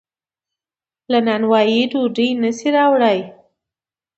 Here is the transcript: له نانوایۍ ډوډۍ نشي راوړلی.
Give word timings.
له 1.11 1.19
نانوایۍ 1.27 1.81
ډوډۍ 1.91 2.29
نشي 2.41 2.69
راوړلی. 2.75 3.19